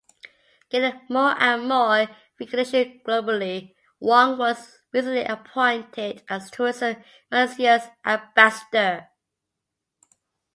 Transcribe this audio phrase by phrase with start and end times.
[0.71, 2.07] Gaining more and more
[2.39, 9.09] recognition globally, Wong was recently appointed as Tourism Malaysia's ambassador.